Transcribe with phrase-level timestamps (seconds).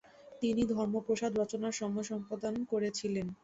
[0.41, 3.27] তিনি ধর্মোপদেশ রচনার সময় সম্পাদনা করেছিলেন।